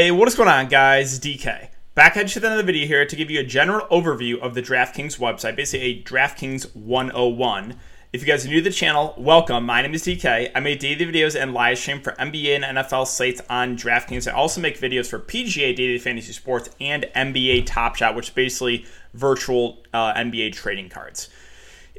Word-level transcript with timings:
Hey, 0.00 0.10
what 0.10 0.26
is 0.28 0.34
going 0.34 0.48
on, 0.48 0.68
guys? 0.68 1.20
DK. 1.20 1.68
Back 1.94 2.16
at 2.16 2.34
you 2.34 2.38
at 2.38 2.40
the 2.40 2.48
end 2.48 2.58
of 2.58 2.66
the 2.66 2.72
video 2.72 2.86
here 2.86 3.04
to 3.04 3.16
give 3.16 3.30
you 3.30 3.38
a 3.38 3.44
general 3.44 3.86
overview 3.88 4.38
of 4.38 4.54
the 4.54 4.62
DraftKings 4.62 5.18
website, 5.18 5.56
basically 5.56 5.88
a 5.88 6.02
DraftKings 6.02 6.74
101. 6.74 7.76
If 8.10 8.22
you 8.22 8.26
guys 8.26 8.46
are 8.46 8.48
new 8.48 8.62
to 8.62 8.70
the 8.70 8.70
channel, 8.70 9.12
welcome. 9.18 9.66
My 9.66 9.82
name 9.82 9.92
is 9.92 10.02
DK. 10.02 10.52
I 10.54 10.60
make 10.60 10.80
daily 10.80 11.04
videos 11.04 11.38
and 11.38 11.52
live 11.52 11.78
stream 11.78 12.00
for 12.00 12.12
NBA 12.12 12.64
and 12.64 12.78
NFL 12.78 13.08
slates 13.08 13.42
on 13.50 13.76
DraftKings. 13.76 14.26
I 14.26 14.34
also 14.34 14.62
make 14.62 14.80
videos 14.80 15.06
for 15.06 15.18
PGA 15.18 15.76
Daily 15.76 15.98
Fantasy 15.98 16.32
Sports 16.32 16.70
and 16.80 17.04
NBA 17.14 17.66
Top 17.66 17.94
Shot, 17.96 18.14
which 18.14 18.28
is 18.28 18.34
basically 18.34 18.86
virtual 19.12 19.82
uh, 19.92 20.14
NBA 20.14 20.54
trading 20.54 20.88
cards. 20.88 21.28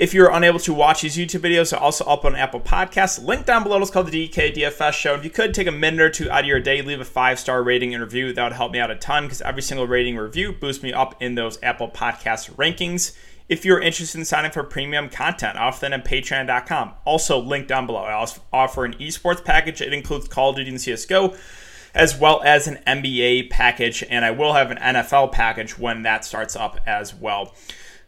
If 0.01 0.15
you're 0.15 0.31
unable 0.31 0.57
to 0.61 0.73
watch 0.73 1.03
these 1.03 1.15
YouTube 1.15 1.41
videos, 1.41 1.69
they're 1.69 1.79
also 1.79 2.03
up 2.05 2.25
on 2.25 2.35
Apple 2.35 2.59
Podcasts. 2.59 3.23
Link 3.23 3.45
down 3.45 3.61
below 3.61 3.79
is 3.83 3.91
called 3.91 4.07
the 4.07 4.27
DK 4.27 4.55
DFS 4.55 4.93
Show. 4.93 5.13
If 5.13 5.23
you 5.23 5.29
could 5.29 5.53
take 5.53 5.67
a 5.67 5.71
minute 5.71 6.01
or 6.01 6.09
two 6.09 6.27
out 6.31 6.39
of 6.39 6.47
your 6.47 6.59
day, 6.59 6.81
leave 6.81 6.99
a 6.99 7.05
five 7.05 7.39
star 7.39 7.61
rating 7.61 7.93
and 7.93 8.03
review. 8.03 8.33
That 8.33 8.43
would 8.45 8.53
help 8.53 8.71
me 8.71 8.79
out 8.79 8.89
a 8.89 8.95
ton 8.95 9.25
because 9.25 9.43
every 9.43 9.61
single 9.61 9.85
rating 9.85 10.17
review 10.17 10.53
boosts 10.53 10.81
me 10.81 10.91
up 10.91 11.21
in 11.21 11.35
those 11.35 11.61
Apple 11.61 11.87
Podcast 11.87 12.51
rankings. 12.55 13.15
If 13.47 13.63
you're 13.63 13.79
interested 13.79 14.17
in 14.17 14.25
signing 14.25 14.49
for 14.49 14.63
premium 14.63 15.07
content, 15.07 15.55
offer 15.59 15.81
that 15.81 15.93
at 15.93 16.03
patreon.com. 16.03 16.93
Also, 17.05 17.39
link 17.39 17.67
down 17.67 17.85
below. 17.85 18.01
I 18.01 18.13
also 18.13 18.41
offer 18.51 18.85
an 18.85 18.95
esports 18.95 19.45
package. 19.45 19.81
It 19.81 19.93
includes 19.93 20.27
Call 20.27 20.49
of 20.49 20.55
Duty 20.55 20.71
and 20.71 20.79
CSGO, 20.79 21.37
as 21.93 22.17
well 22.17 22.41
as 22.43 22.65
an 22.65 22.79
NBA 22.87 23.51
package, 23.51 24.03
and 24.09 24.25
I 24.25 24.31
will 24.31 24.53
have 24.53 24.71
an 24.71 24.79
NFL 24.79 25.31
package 25.31 25.77
when 25.77 26.01
that 26.01 26.25
starts 26.25 26.55
up 26.55 26.79
as 26.87 27.13
well. 27.13 27.53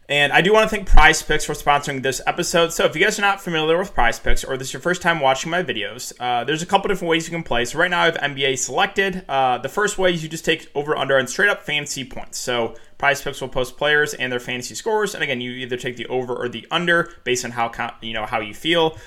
And 0.08 0.34
I 0.34 0.42
do 0.42 0.52
want 0.52 0.68
to 0.68 0.76
thank 0.76 0.86
Prize 0.86 1.22
Picks 1.22 1.46
for 1.46 1.54
sponsoring 1.54 2.02
this 2.02 2.20
episode. 2.26 2.74
So, 2.74 2.84
if 2.84 2.94
you 2.94 3.02
guys 3.02 3.18
are 3.18 3.22
not 3.22 3.40
familiar 3.40 3.78
with 3.78 3.94
Prize 3.94 4.18
Picks 4.18 4.44
or 4.44 4.58
this 4.58 4.68
is 4.68 4.74
your 4.74 4.82
first 4.82 5.00
time 5.00 5.18
watching 5.18 5.50
my 5.50 5.62
videos, 5.62 6.12
uh, 6.20 6.44
there's 6.44 6.60
a 6.60 6.66
couple 6.66 6.88
different 6.88 7.08
ways 7.08 7.26
you 7.26 7.34
can 7.34 7.42
play. 7.42 7.64
So, 7.64 7.78
right 7.78 7.90
now 7.90 8.02
I 8.02 8.04
have 8.04 8.16
NBA 8.16 8.58
selected. 8.58 9.24
Uh, 9.26 9.56
the 9.56 9.70
first 9.70 9.96
way 9.96 10.12
is 10.12 10.22
you 10.22 10.28
just 10.28 10.44
take 10.44 10.70
over 10.74 10.94
under 10.94 11.16
and 11.16 11.28
straight 11.28 11.48
up 11.48 11.62
fantasy 11.62 12.04
points. 12.04 12.36
So, 12.36 12.74
Prize 12.98 13.22
Picks 13.22 13.40
will 13.40 13.48
post 13.48 13.78
players 13.78 14.12
and 14.12 14.30
their 14.30 14.40
fantasy 14.40 14.74
scores, 14.74 15.14
and 15.14 15.24
again, 15.24 15.40
you 15.40 15.52
either 15.52 15.78
take 15.78 15.96
the 15.96 16.06
over 16.08 16.34
or 16.34 16.50
the 16.50 16.66
under 16.70 17.10
based 17.24 17.46
on 17.46 17.52
how 17.52 17.72
you 18.02 18.12
know 18.12 18.26
how 18.26 18.40
you 18.40 18.52
feel. 18.52 18.98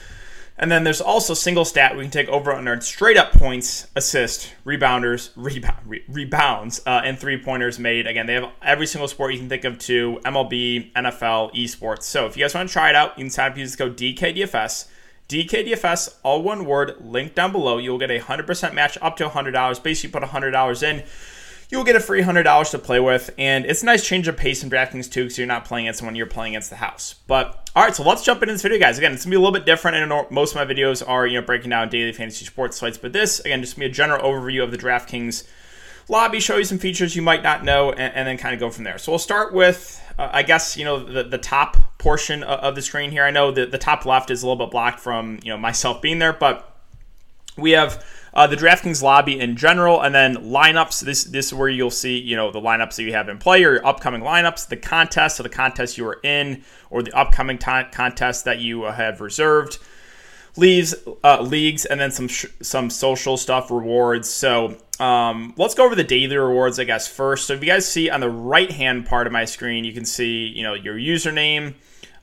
And 0.59 0.71
then 0.71 0.83
there's 0.83 1.01
also 1.01 1.35
single 1.35 1.65
stat. 1.65 1.95
We 1.95 2.03
can 2.03 2.11
take 2.11 2.29
over 2.29 2.51
under 2.51 2.79
straight 2.81 3.15
up 3.15 3.31
points, 3.31 3.87
assist, 3.95 4.53
rebounders, 4.65 5.29
rebound, 5.35 5.77
re- 5.85 6.03
rebounds, 6.07 6.81
uh, 6.87 7.01
and 7.03 7.19
three 7.19 7.37
pointers 7.37 7.77
made. 7.77 8.07
Again, 8.07 8.25
they 8.25 8.33
have 8.33 8.51
every 8.63 8.87
single 8.87 9.07
sport 9.07 9.33
you 9.33 9.39
can 9.39 9.49
think 9.49 9.65
of 9.65 9.77
too 9.77 10.19
MLB, 10.25 10.91
NFL, 10.93 11.53
esports. 11.53 12.03
So 12.03 12.25
if 12.25 12.35
you 12.35 12.43
guys 12.43 12.55
want 12.55 12.69
to 12.69 12.73
try 12.73 12.89
it 12.89 12.95
out, 12.95 13.17
you 13.17 13.25
can 13.25 13.29
sign 13.29 13.51
up. 13.51 13.57
Use 13.57 13.75
code 13.75 13.95
DKDFS. 13.95 14.87
DKDFS, 15.29 16.15
all 16.23 16.41
one 16.41 16.65
word, 16.65 16.95
link 17.01 17.35
down 17.35 17.51
below. 17.51 17.77
You'll 17.77 17.97
get 17.97 18.09
a 18.09 18.19
100% 18.19 18.73
match 18.73 18.97
up 19.01 19.17
to 19.17 19.27
$100. 19.27 19.83
Basically, 19.83 20.19
put 20.19 20.27
$100 20.27 20.83
in 20.83 21.03
you'll 21.69 21.83
get 21.83 21.95
a 21.95 21.99
free 21.99 22.21
$100 22.21 22.71
to 22.71 22.79
play 22.79 22.99
with. 22.99 23.33
And 23.37 23.65
it's 23.65 23.83
a 23.83 23.85
nice 23.85 24.05
change 24.05 24.27
of 24.27 24.37
pace 24.37 24.63
in 24.63 24.69
DraftKings 24.69 25.11
too, 25.11 25.23
because 25.23 25.37
you're 25.37 25.47
not 25.47 25.65
playing 25.65 25.87
against 25.87 25.99
someone, 25.99 26.15
you're 26.15 26.25
playing 26.25 26.53
against 26.53 26.69
the 26.69 26.77
house. 26.77 27.15
But 27.27 27.69
all 27.75 27.83
right, 27.83 27.95
so 27.95 28.03
let's 28.03 28.23
jump 28.23 28.41
into 28.41 28.53
this 28.53 28.61
video, 28.61 28.79
guys. 28.79 28.97
Again, 28.97 29.13
it's 29.13 29.25
gonna 29.25 29.31
be 29.31 29.37
a 29.37 29.39
little 29.39 29.53
bit 29.53 29.65
different. 29.65 29.97
And 29.97 30.31
most 30.31 30.55
of 30.55 30.67
my 30.67 30.73
videos 30.73 31.07
are, 31.07 31.27
you 31.27 31.39
know, 31.39 31.45
breaking 31.45 31.69
down 31.69 31.89
daily 31.89 32.13
fantasy 32.13 32.45
sports 32.45 32.77
sites. 32.77 32.97
But 32.97 33.13
this, 33.13 33.39
again, 33.41 33.61
just 33.61 33.77
be 33.77 33.85
a 33.85 33.89
general 33.89 34.21
overview 34.21 34.63
of 34.63 34.71
the 34.71 34.77
DraftKings 34.77 35.45
lobby, 36.09 36.39
show 36.39 36.57
you 36.57 36.63
some 36.63 36.77
features 36.77 37.15
you 37.15 37.21
might 37.21 37.43
not 37.43 37.63
know, 37.63 37.91
and, 37.91 38.13
and 38.13 38.27
then 38.27 38.37
kind 38.37 38.53
of 38.53 38.59
go 38.59 38.69
from 38.69 38.85
there. 38.85 38.97
So 38.97 39.11
we'll 39.11 39.19
start 39.19 39.53
with, 39.53 40.01
uh, 40.17 40.29
I 40.31 40.43
guess, 40.43 40.77
you 40.77 40.85
know, 40.85 41.03
the, 41.03 41.23
the 41.23 41.37
top 41.37 41.77
portion 41.97 42.43
of 42.43 42.75
the 42.75 42.81
screen 42.81 43.11
here. 43.11 43.23
I 43.23 43.31
know 43.31 43.51
that 43.51 43.71
the 43.71 43.77
top 43.77 44.05
left 44.05 44.31
is 44.31 44.41
a 44.41 44.47
little 44.47 44.65
bit 44.65 44.71
blocked 44.71 45.01
from, 45.01 45.39
you 45.43 45.51
know, 45.51 45.57
myself 45.57 46.01
being 46.01 46.19
there, 46.19 46.33
but 46.33 46.77
we 47.57 47.71
have 47.71 48.05
uh, 48.37 48.45
the 48.45 48.55
DraftKings 48.55 49.01
lobby 49.01 49.39
in 49.39 49.55
general, 49.55 49.99
and 49.99 50.13
then 50.13 50.35
lineups. 50.35 51.01
This 51.01 51.23
this 51.23 51.47
is 51.47 51.53
where 51.55 51.67
you'll 51.67 51.89
see 51.89 52.19
you 52.19 52.35
know 52.35 52.51
the 52.51 52.61
lineups 52.61 52.95
that 52.95 53.03
you 53.03 53.11
have 53.13 53.29
in 53.29 53.39
play 53.39 53.65
or 53.65 53.73
your 53.73 53.85
upcoming 53.85 54.21
lineups, 54.21 54.67
the 54.67 54.77
contest, 54.77 55.37
so 55.37 55.43
the 55.43 55.49
contest 55.49 55.97
you 55.97 56.07
are 56.07 56.19
in, 56.23 56.63
or 56.91 57.01
the 57.01 57.11
upcoming 57.17 57.57
t- 57.57 57.83
contest 57.91 58.45
that 58.45 58.59
you 58.59 58.83
have 58.83 59.21
reserved. 59.21 59.79
Leagues, 60.55 60.93
uh, 61.23 61.41
leagues, 61.41 61.85
and 61.85 61.99
then 61.99 62.11
some 62.11 62.27
sh- 62.27 62.45
some 62.61 62.91
social 62.91 63.37
stuff, 63.37 63.71
rewards. 63.71 64.29
So 64.29 64.77
um, 64.99 65.55
let's 65.57 65.73
go 65.73 65.83
over 65.83 65.95
the 65.95 66.03
daily 66.03 66.37
rewards, 66.37 66.79
I 66.79 66.83
guess 66.83 67.07
first. 67.07 67.47
So 67.47 67.55
if 67.55 67.61
you 67.61 67.67
guys 67.67 67.87
see 67.87 68.11
on 68.11 68.19
the 68.19 68.29
right 68.29 68.71
hand 68.71 69.07
part 69.07 69.25
of 69.25 69.33
my 69.33 69.45
screen, 69.45 69.83
you 69.83 69.93
can 69.93 70.05
see 70.05 70.45
you 70.45 70.61
know 70.61 70.75
your 70.75 70.95
username 70.95 71.73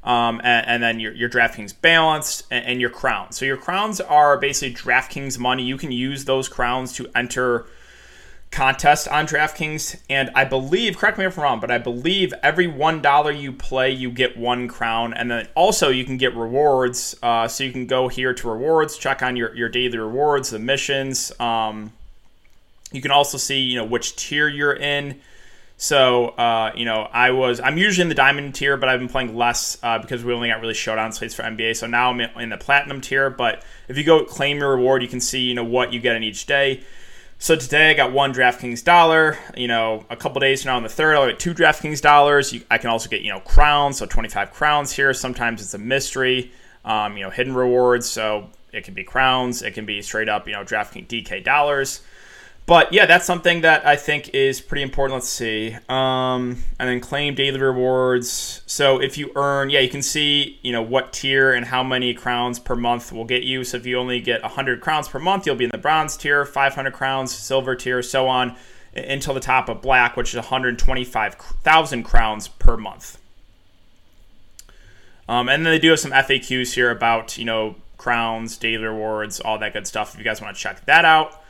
um, 0.04 0.40
and, 0.44 0.66
and, 0.66 0.82
then 0.82 1.00
your, 1.00 1.12
your 1.12 1.30
DraftKings 1.30 1.74
balance 1.80 2.44
and, 2.50 2.64
and, 2.66 2.80
your 2.80 2.90
crowns. 2.90 3.38
So 3.38 3.46
your 3.46 3.56
crowns 3.56 4.00
are 4.00 4.36
basically 4.36 4.74
DraftKings 4.74 5.38
money. 5.38 5.64
You 5.64 5.78
can 5.78 5.92
use 5.92 6.26
those 6.26 6.46
crowns 6.46 6.92
to 6.94 7.08
enter 7.14 7.66
contests 8.50 9.08
on 9.08 9.26
DraftKings. 9.26 10.00
And 10.10 10.30
I 10.34 10.44
believe, 10.44 10.96
correct 10.96 11.18
me 11.18 11.24
if 11.24 11.38
I'm 11.38 11.44
wrong, 11.44 11.60
but 11.60 11.70
I 11.70 11.78
believe 11.78 12.32
every 12.42 12.66
$1 12.66 13.40
you 13.40 13.52
play, 13.52 13.90
you 13.90 14.10
get 14.10 14.36
one 14.36 14.68
crown. 14.68 15.14
And 15.14 15.30
then 15.30 15.48
also 15.54 15.88
you 15.88 16.04
can 16.04 16.18
get 16.18 16.34
rewards. 16.36 17.16
Uh, 17.22 17.48
so 17.48 17.64
you 17.64 17.72
can 17.72 17.86
go 17.86 18.08
here 18.08 18.34
to 18.34 18.50
rewards, 18.50 18.98
check 18.98 19.22
on 19.22 19.36
your, 19.36 19.54
your 19.54 19.68
daily 19.68 19.98
rewards, 19.98 20.50
the 20.50 20.58
missions. 20.58 21.32
Um, 21.40 21.92
you 22.92 23.02
can 23.02 23.10
also 23.10 23.38
see, 23.38 23.58
you 23.58 23.76
know, 23.76 23.84
which 23.84 24.16
tier 24.16 24.48
you're 24.48 24.76
in. 24.76 25.20
So, 25.76 26.28
uh, 26.28 26.72
you 26.76 26.84
know, 26.84 27.08
I 27.12 27.32
was, 27.32 27.60
I'm 27.60 27.76
usually 27.78 28.02
in 28.02 28.08
the 28.08 28.14
diamond 28.14 28.54
tier, 28.54 28.76
but 28.76 28.88
I've 28.88 29.00
been 29.00 29.08
playing 29.08 29.36
less 29.36 29.76
uh, 29.82 29.98
because 29.98 30.24
we 30.24 30.32
only 30.32 30.48
got 30.48 30.60
really 30.60 30.74
showdown 30.74 31.12
slates 31.12 31.34
for 31.34 31.42
NBA. 31.42 31.76
So 31.76 31.86
now 31.86 32.10
I'm 32.10 32.20
in 32.20 32.50
the 32.50 32.56
platinum 32.56 33.00
tier. 33.00 33.28
But 33.28 33.64
if 33.88 33.98
you 33.98 34.04
go 34.04 34.24
claim 34.24 34.58
your 34.58 34.76
reward, 34.76 35.02
you 35.02 35.08
can 35.08 35.20
see, 35.20 35.40
you 35.40 35.54
know, 35.54 35.64
what 35.64 35.92
you 35.92 36.00
get 36.00 36.14
in 36.16 36.22
each 36.22 36.46
day. 36.46 36.82
So 37.38 37.56
today 37.56 37.90
I 37.90 37.94
got 37.94 38.12
one 38.12 38.32
DraftKings 38.32 38.84
dollar. 38.84 39.36
You 39.56 39.66
know, 39.66 40.06
a 40.08 40.16
couple 40.16 40.40
days 40.40 40.62
from 40.62 40.70
now 40.70 40.76
on 40.76 40.84
the 40.84 40.88
third, 40.88 41.16
I'll 41.16 41.26
get 41.26 41.40
two 41.40 41.52
DraftKings 41.52 42.00
dollars. 42.00 42.52
You, 42.52 42.62
I 42.70 42.78
can 42.78 42.90
also 42.90 43.10
get, 43.10 43.22
you 43.22 43.30
know, 43.30 43.40
crowns. 43.40 43.98
So 43.98 44.06
25 44.06 44.52
crowns 44.52 44.92
here. 44.92 45.12
Sometimes 45.12 45.60
it's 45.60 45.74
a 45.74 45.78
mystery, 45.78 46.52
um, 46.84 47.16
you 47.16 47.24
know, 47.24 47.30
hidden 47.30 47.54
rewards. 47.54 48.08
So 48.08 48.48
it 48.72 48.84
can 48.84 48.94
be 48.94 49.02
crowns. 49.02 49.62
It 49.62 49.72
can 49.72 49.86
be 49.86 50.00
straight 50.02 50.28
up, 50.28 50.46
you 50.46 50.54
know, 50.54 50.62
DraftKings 50.62 51.08
DK 51.08 51.42
dollars 51.42 52.00
but 52.66 52.92
yeah, 52.94 53.04
that's 53.04 53.26
something 53.26 53.60
that 53.60 53.86
I 53.86 53.96
think 53.96 54.30
is 54.30 54.62
pretty 54.62 54.82
important. 54.82 55.14
Let's 55.14 55.28
see. 55.28 55.76
Um, 55.88 56.64
and 56.78 56.88
then 56.88 57.00
claim 57.00 57.34
daily 57.34 57.60
rewards. 57.60 58.62
So 58.64 59.02
if 59.02 59.18
you 59.18 59.32
earn, 59.36 59.68
yeah, 59.68 59.80
you 59.80 59.90
can 59.90 60.00
see, 60.00 60.58
you 60.62 60.72
know, 60.72 60.80
what 60.80 61.12
tier 61.12 61.52
and 61.52 61.66
how 61.66 61.82
many 61.82 62.14
crowns 62.14 62.58
per 62.58 62.74
month 62.74 63.12
will 63.12 63.26
get 63.26 63.42
you. 63.42 63.64
So 63.64 63.76
if 63.76 63.84
you 63.84 63.98
only 63.98 64.20
get 64.20 64.40
100 64.40 64.80
crowns 64.80 65.08
per 65.08 65.18
month, 65.18 65.44
you'll 65.44 65.56
be 65.56 65.64
in 65.64 65.70
the 65.70 65.78
bronze 65.78 66.16
tier, 66.16 66.46
500 66.46 66.92
crowns, 66.92 67.34
silver 67.34 67.74
tier, 67.74 68.02
so 68.02 68.28
on 68.28 68.56
until 68.94 69.34
the 69.34 69.40
top 69.40 69.68
of 69.68 69.82
black, 69.82 70.16
which 70.16 70.30
is 70.30 70.36
125,000 70.36 72.02
crowns 72.02 72.48
per 72.48 72.78
month. 72.78 73.18
Um, 75.28 75.48
and 75.48 75.66
then 75.66 75.72
they 75.72 75.78
do 75.78 75.90
have 75.90 76.00
some 76.00 76.12
FAQs 76.12 76.74
here 76.74 76.90
about, 76.90 77.36
you 77.36 77.44
know, 77.44 77.76
crowns, 77.98 78.56
daily 78.56 78.84
rewards, 78.84 79.40
all 79.40 79.58
that 79.58 79.72
good 79.74 79.86
stuff 79.86 80.14
if 80.14 80.18
you 80.18 80.24
guys 80.24 80.40
want 80.40 80.56
to 80.56 80.62
check 80.62 80.84
that 80.86 81.04
out. 81.04 81.43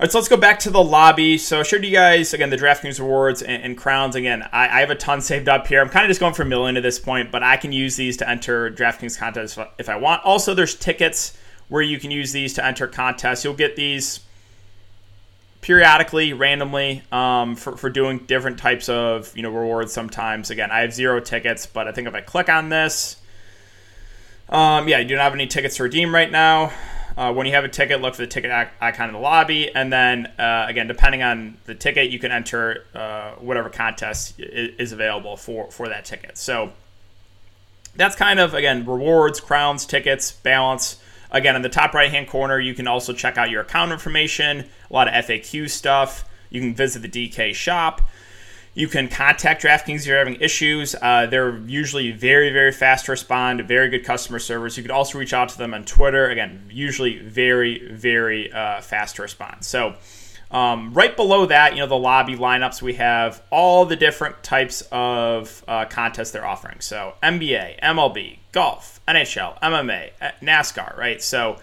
All 0.00 0.04
right, 0.04 0.12
so 0.12 0.18
let's 0.18 0.28
go 0.28 0.36
back 0.36 0.60
to 0.60 0.70
the 0.70 0.80
lobby. 0.80 1.38
So 1.38 1.58
I 1.58 1.64
showed 1.64 1.82
you 1.82 1.90
guys 1.90 2.32
again 2.32 2.50
the 2.50 2.56
DraftKings 2.56 3.00
rewards 3.00 3.42
and, 3.42 3.64
and 3.64 3.76
crowns. 3.76 4.14
Again, 4.14 4.48
I, 4.52 4.68
I, 4.68 4.78
have 4.78 4.90
a 4.90 4.94
ton 4.94 5.20
saved 5.20 5.48
up 5.48 5.66
here. 5.66 5.80
I'm 5.80 5.88
kind 5.88 6.04
of 6.04 6.08
just 6.08 6.20
going 6.20 6.34
for 6.34 6.42
a 6.42 6.46
million 6.46 6.76
at 6.76 6.84
this 6.84 7.00
point, 7.00 7.32
but 7.32 7.42
I 7.42 7.56
can 7.56 7.72
use 7.72 7.96
these 7.96 8.16
to 8.18 8.30
enter 8.30 8.70
DraftKings 8.70 9.18
contests 9.18 9.58
if 9.76 9.88
I 9.88 9.96
want. 9.96 10.24
Also, 10.24 10.54
there's 10.54 10.76
tickets 10.76 11.36
where 11.68 11.82
you 11.82 11.98
can 11.98 12.12
use 12.12 12.30
these 12.30 12.54
to 12.54 12.64
enter 12.64 12.86
contests. 12.86 13.42
You'll 13.42 13.54
get 13.54 13.74
these 13.74 14.20
periodically, 15.62 16.32
randomly, 16.32 17.02
um, 17.10 17.56
for, 17.56 17.76
for 17.76 17.90
doing 17.90 18.18
different 18.18 18.56
types 18.60 18.88
of 18.88 19.36
you 19.36 19.42
know 19.42 19.50
rewards. 19.50 19.92
Sometimes, 19.92 20.50
again, 20.50 20.70
I 20.70 20.82
have 20.82 20.94
zero 20.94 21.18
tickets, 21.18 21.66
but 21.66 21.88
I 21.88 21.92
think 21.92 22.06
if 22.06 22.14
I 22.14 22.20
click 22.20 22.48
on 22.48 22.68
this, 22.68 23.16
um, 24.48 24.86
yeah, 24.86 24.98
you 24.98 25.08
don't 25.08 25.18
have 25.18 25.34
any 25.34 25.48
tickets 25.48 25.74
to 25.78 25.82
redeem 25.82 26.14
right 26.14 26.30
now. 26.30 26.70
Uh, 27.18 27.32
when 27.32 27.46
you 27.46 27.52
have 27.52 27.64
a 27.64 27.68
ticket, 27.68 28.00
look 28.00 28.14
for 28.14 28.22
the 28.22 28.28
ticket 28.28 28.52
icon 28.80 29.08
in 29.08 29.12
the 29.12 29.18
lobby, 29.18 29.74
and 29.74 29.92
then 29.92 30.26
uh, 30.38 30.66
again, 30.68 30.86
depending 30.86 31.20
on 31.20 31.56
the 31.64 31.74
ticket, 31.74 32.10
you 32.10 32.18
can 32.20 32.30
enter 32.30 32.84
uh, 32.94 33.32
whatever 33.40 33.68
contest 33.68 34.34
is 34.38 34.92
available 34.92 35.36
for 35.36 35.68
for 35.72 35.88
that 35.88 36.04
ticket. 36.04 36.38
So 36.38 36.72
that's 37.96 38.14
kind 38.14 38.38
of 38.38 38.54
again 38.54 38.86
rewards, 38.86 39.40
crowns, 39.40 39.84
tickets, 39.84 40.30
balance. 40.30 41.02
Again, 41.32 41.56
in 41.56 41.62
the 41.62 41.68
top 41.68 41.92
right 41.92 42.08
hand 42.08 42.28
corner, 42.28 42.60
you 42.60 42.72
can 42.72 42.86
also 42.86 43.12
check 43.12 43.36
out 43.36 43.50
your 43.50 43.62
account 43.62 43.90
information, 43.90 44.66
a 44.88 44.94
lot 44.94 45.08
of 45.08 45.24
FAQ 45.26 45.68
stuff. 45.68 46.24
You 46.50 46.60
can 46.60 46.72
visit 46.72 47.02
the 47.02 47.08
DK 47.08 47.52
shop. 47.52 48.00
You 48.78 48.86
can 48.86 49.08
contact 49.08 49.64
DraftKings 49.64 50.02
if 50.02 50.06
you're 50.06 50.18
having 50.18 50.36
issues. 50.36 50.94
Uh, 51.02 51.26
they're 51.26 51.58
usually 51.66 52.12
very, 52.12 52.52
very 52.52 52.70
fast 52.70 53.06
to 53.06 53.10
respond, 53.10 53.60
very 53.62 53.88
good 53.88 54.04
customer 54.04 54.38
service. 54.38 54.76
You 54.76 54.84
could 54.84 54.92
also 54.92 55.18
reach 55.18 55.32
out 55.32 55.48
to 55.48 55.58
them 55.58 55.74
on 55.74 55.84
Twitter. 55.84 56.28
Again, 56.28 56.62
usually 56.70 57.18
very, 57.18 57.92
very 57.92 58.52
uh, 58.52 58.80
fast 58.80 59.16
to 59.16 59.22
respond. 59.22 59.64
So, 59.64 59.96
um, 60.52 60.94
right 60.94 61.16
below 61.16 61.46
that, 61.46 61.72
you 61.72 61.80
know, 61.80 61.88
the 61.88 61.98
lobby 61.98 62.36
lineups, 62.36 62.80
we 62.80 62.94
have 62.94 63.42
all 63.50 63.84
the 63.84 63.96
different 63.96 64.44
types 64.44 64.84
of 64.92 65.64
uh, 65.66 65.86
contests 65.86 66.30
they're 66.30 66.46
offering. 66.46 66.80
So, 66.80 67.14
NBA, 67.20 67.80
MLB, 67.80 68.38
golf, 68.52 69.00
NHL, 69.08 69.58
MMA, 69.58 70.10
NASCAR, 70.40 70.96
right? 70.96 71.20
So, 71.20 71.56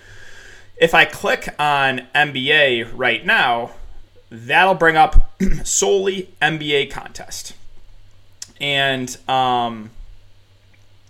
if 0.76 0.94
I 0.94 1.06
click 1.06 1.56
on 1.58 2.08
NBA 2.14 2.92
right 2.94 3.26
now, 3.26 3.72
that'll 4.30 4.76
bring 4.76 4.98
up 4.98 5.25
solely 5.64 6.30
NBA 6.42 6.92
contest. 6.92 7.54
And 8.60 9.16
um, 9.28 9.92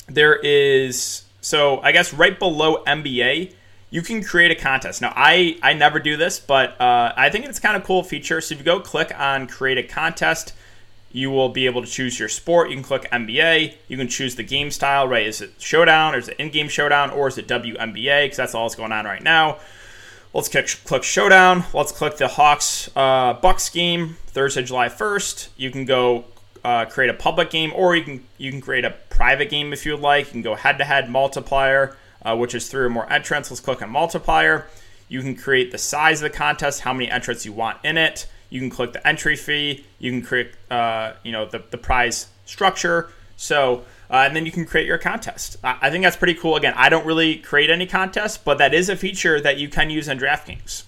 there 0.07 0.36
is, 0.36 1.24
so 1.42 1.80
I 1.81 1.92
guess 1.92 2.13
right 2.13 2.38
below 2.38 2.83
NBA, 2.86 3.54
you 3.92 4.01
can 4.01 4.24
create 4.24 4.51
a 4.51 4.56
contest. 4.56 5.01
Now, 5.01 5.13
I, 5.16 5.57
I 5.62 5.74
never 5.74 6.00
do 6.00 6.18
this, 6.18 6.39
but 6.39 6.80
uh, 6.81 7.13
I 7.16 7.30
think 7.30 7.45
it's 7.45 7.60
kind 7.60 7.77
of 7.77 7.83
cool 7.83 8.04
feature. 8.04 8.42
So 8.42 8.54
if 8.54 8.60
you 8.60 8.66
go 8.66 8.80
click 8.80 9.18
on 9.18 9.48
create 9.48 9.77
a 9.77 9.83
contest, 9.83 10.54
you 11.16 11.31
will 11.31 11.48
be 11.48 11.66
able 11.66 11.81
to 11.81 11.88
choose 11.88 12.19
your 12.19 12.27
sport. 12.27 12.69
You 12.69 12.75
can 12.75 12.83
click 12.83 13.10
NBA. 13.10 13.75
You 13.88 13.95
can 13.95 14.10
choose 14.10 14.36
the 14.36 14.44
game 14.44 14.69
style, 14.69 15.07
right? 15.07 15.25
Is 15.25 15.39
it 15.39 15.54
Showdown, 15.60 16.13
or 16.13 16.18
is 16.18 16.27
it 16.27 16.36
in-game 16.38 16.68
Showdown, 16.68 17.10
or 17.10 17.30
is 17.30 17.38
it 17.38 17.48
WNBA? 17.48 18.25
Because 18.25 18.36
that's 18.36 18.54
all 18.54 18.66
that's 18.66 18.75
going 18.75 18.92
on 18.92 19.06
right 19.06 19.24
now. 19.24 19.60
Let's 20.36 20.50
click, 20.50 20.68
click 20.84 21.04
Showdown. 21.04 21.64
Let's 21.74 21.94
click 21.94 22.18
the 22.18 22.28
Hawks 22.28 22.90
uh, 22.94 23.36
Bucks 23.36 23.70
game 23.70 24.18
Thursday, 24.28 24.64
July 24.64 24.90
1st. 24.90 25.48
You 25.56 25.72
can 25.72 25.86
go 25.86 26.26
uh, 26.62 26.84
create 26.84 27.10
a 27.10 27.14
public 27.14 27.50
game, 27.50 27.72
or 27.74 27.96
you 27.96 28.04
can 28.04 28.28
you 28.38 28.52
can 28.52 28.60
create 28.60 28.84
a 28.84 28.90
private 29.10 29.50
game 29.50 29.72
if 29.72 29.86
you 29.86 29.94
would 29.94 30.02
like. 30.02 30.26
You 30.26 30.32
can 30.34 30.42
go 30.42 30.56
head-to-head 30.56 31.10
multiplier, 31.10 31.96
uh, 32.22 32.36
which 32.36 32.54
is 32.54 32.68
three 32.68 32.84
or 32.84 32.90
more 32.90 33.10
entrants. 33.10 33.50
Let's 33.50 33.62
click 33.62 33.82
on 33.82 33.90
multiplier. 33.92 34.68
You 35.08 35.22
can 35.22 35.38
create 35.38 35.72
the 35.72 35.78
size 35.78 36.22
of 36.22 36.30
the 36.30 36.38
contest, 36.38 36.82
how 36.82 36.92
many 36.92 37.10
entrants 37.10 37.46
you 37.46 37.54
want 37.54 37.78
in 37.86 37.98
it. 37.98 38.28
You 38.50 38.60
can 38.60 38.70
click 38.70 38.92
the 38.92 39.08
entry 39.08 39.38
fee. 39.38 39.86
You 40.00 40.12
can 40.12 40.22
create, 40.22 40.52
uh, 40.70 41.14
you 41.24 41.32
know, 41.32 41.46
the, 41.46 41.64
the 41.72 41.78
prize 41.78 42.28
structure. 42.44 43.10
So, 43.38 43.86
uh, 44.10 44.24
and 44.25 44.36
then 44.36 44.46
you 44.46 44.52
can 44.52 44.66
create 44.66 44.88
your 44.88 44.98
contest. 44.98 45.57
I, 45.63 45.90
think 45.90 46.04
that's 46.04 46.16
pretty 46.16 46.36
cool. 46.36 46.56
Again, 46.56 46.74
I 46.75 46.90
don't 46.90 47.06
really 47.06 47.38
create 47.38 47.69
any 47.69 47.86
contests, 47.86 48.38
but 48.38 48.57
that 48.57 48.74
is 48.74 48.90
a 48.90 48.96
feature 48.96 49.40
that 49.42 49.57
you 49.57 49.68
can 49.68 49.90
use 49.90 50.07
in 50.07 50.19
DraftKings. 50.19 50.84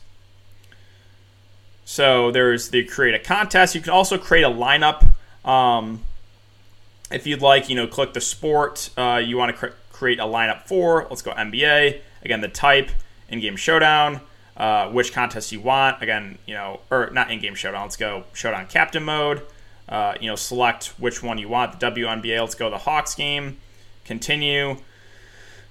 So 1.86 2.32
there's 2.32 2.70
the 2.70 2.84
create 2.84 3.16
a 3.16 3.20
contest. 3.20 3.74
You 3.74 3.82
can 3.82 3.92
also 3.92 4.18
create 4.18 4.44
a 4.44 4.50
lineup. 4.50 5.12
Um, 5.46 6.02
if 7.10 7.26
you'd 7.26 7.42
like, 7.42 7.70
you 7.70 7.76
know, 7.76 7.88
click 7.88 8.14
the 8.14 8.22
sport 8.22 8.90
uh, 8.98 9.22
you 9.24 9.38
want 9.38 9.56
to 9.56 9.58
cre- 9.58 9.76
create 9.92 10.20
a 10.20 10.24
lineup 10.24 10.68
for. 10.68 11.08
Let's 11.10 11.22
go 11.22 11.32
NBA. 11.32 12.02
Again, 12.24 12.42
the 12.42 12.50
type, 12.50 12.92
in-game 13.30 13.56
showdown 13.56 14.22
uh, 14.58 14.90
which 14.90 15.14
contest 15.14 15.52
you 15.52 15.62
want. 15.62 16.02
Again, 16.02 16.40
you 16.46 16.56
know, 16.56 16.82
or 16.90 17.10
not 17.12 17.32
in-game 17.32 17.56
showdown. 17.56 17.84
Let's 17.84 17.96
go 17.96 18.26
showdown 18.34 18.68
captain 18.68 19.04
mode. 19.04 19.44
Uh, 19.88 20.16
you 20.20 20.28
know, 20.28 20.36
select 20.36 20.88
which 20.98 21.24
one 21.24 21.38
you 21.38 21.48
want. 21.48 21.80
The 21.80 21.92
WNBA. 21.92 22.40
Let's 22.40 22.56
go 22.56 22.70
the 22.70 22.78
Hawks 22.78 23.16
game. 23.16 23.58
Continue. 24.06 24.78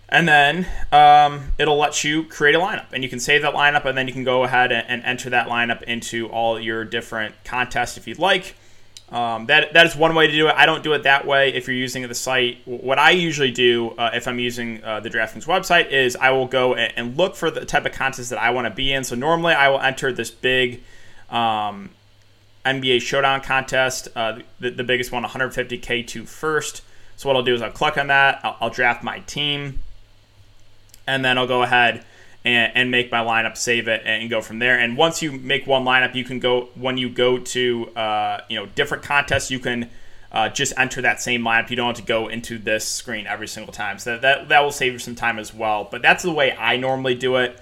And 0.09 0.29
then 0.29 0.67
um, 0.93 1.53
it'll 1.59 1.79
let 1.79 2.05
you 2.05 2.25
create 2.25 2.55
a 2.55 2.61
lineup, 2.61 2.87
and 2.93 3.03
you 3.03 3.11
can 3.11 3.19
save 3.19 3.43
that 3.43 3.55
lineup, 3.55 3.85
and 3.85 3.99
then 3.99 4.07
you 4.07 4.13
can 4.13 4.23
go 4.23 4.45
ahead 4.45 4.71
and, 4.71 4.87
and 4.89 5.03
enter 5.05 5.31
that 5.31 5.49
lineup 5.49 5.83
into 5.83 6.29
all 6.29 6.61
your 6.61 6.85
different 6.85 7.35
contests 7.45 7.97
if 7.97 8.07
you'd 8.07 8.21
like. 8.21 8.55
Um, 9.09 9.47
that 9.47 9.73
that 9.75 9.87
is 9.87 9.95
one 9.95 10.15
way 10.17 10.27
to 10.27 10.33
do 10.33 10.49
it. 10.49 10.55
I 10.57 10.67
don't 10.67 10.83
do 10.83 10.93
it 10.93 11.05
that 11.05 11.27
way. 11.27 11.55
If 11.55 11.69
you're 11.69 11.77
using 11.77 12.07
the 12.09 12.15
site, 12.15 12.59
what 12.65 12.99
I 12.99 13.11
usually 13.13 13.53
do 13.53 13.91
uh, 13.91 14.11
if 14.15 14.27
I'm 14.27 14.41
using 14.41 14.83
uh, 14.83 14.99
the 14.99 15.11
DraftKings 15.11 15.47
website 15.47 15.91
is 15.91 16.17
I 16.17 16.31
will 16.31 16.49
go 16.49 16.75
and, 16.75 17.17
look 17.17 17.37
for 17.37 17.51
the 17.51 17.65
type 17.65 17.87
of 17.87 17.93
contest 17.93 18.31
that 18.31 18.41
I 18.41 18.51
want 18.51 18.67
to 18.67 18.75
be 18.75 18.93
in. 18.93 19.05
So 19.05 19.15
normally 19.15 19.55
I 19.55 19.69
will 19.69 19.81
enter 19.81 20.13
this 20.13 20.33
big 20.33 20.83
um, 21.31 21.91
NBA 22.67 23.01
Showdown 23.01 23.41
contest, 23.41 24.09
uh, 24.17 24.41
the, 24.59 24.71
the, 24.71 24.85
biggest 24.85 25.13
one, 25.13 25.23
150k 25.23 26.07
to 26.09 26.25
first. 26.27 26.83
So 27.17 27.29
what 27.29 27.37
I'll 27.37 27.43
do 27.43 27.55
is 27.55 27.63
I'll 27.63 27.71
click 27.71 27.97
on 27.97 28.09
that. 28.09 28.41
I'll, 28.43 28.57
I'll 28.61 28.71
draft 28.71 29.05
my 29.05 29.21
team, 29.21 29.79
and 31.07 31.25
then 31.25 31.39
I'll 31.39 31.47
go 31.47 31.63
ahead 31.63 32.05
and, 32.45 32.73
and 32.75 32.91
make 32.91 33.11
my 33.11 33.19
lineup, 33.19 33.57
save 33.57 33.89
it, 33.89 34.03
and 34.05 34.29
go 34.29 34.41
from 34.41 34.59
there. 34.59 34.79
And 34.79 34.97
once 34.97 35.23
you 35.23 35.33
make 35.33 35.67
one 35.67 35.85
lineup, 35.85 36.15
you 36.15 36.25
can 36.25 36.41
go 36.41 36.69
when 36.75 36.99
you 36.99 37.09
go 37.09 37.39
to 37.39 37.89
uh, 37.97 38.41
you 38.49 38.57
know 38.57 38.67
different 38.67 39.05
contests, 39.05 39.51
you 39.51 39.61
can 39.61 39.89
uh, 40.33 40.49
just 40.49 40.73
enter 40.77 41.01
that 41.03 41.21
same 41.21 41.43
lineup. 41.43 41.71
You 41.71 41.77
don't 41.77 41.87
have 41.87 41.97
to 41.97 42.03
go 42.03 42.29
into 42.29 42.59
this 42.59 42.87
screen 42.87 43.27
every 43.27 43.49
single 43.49 43.73
time. 43.73 43.99
So 43.99 44.19
that 44.19 44.49
that 44.49 44.61
will 44.61 44.73
save 44.73 44.93
you 44.93 44.99
some 44.99 45.15
time 45.15 45.39
as 45.39 45.55
well. 45.55 45.89
But 45.91 46.03
that's 46.03 46.23
the 46.23 46.33
way 46.33 46.53
I 46.53 46.77
normally 46.77 47.15
do 47.15 47.37
it. 47.37 47.59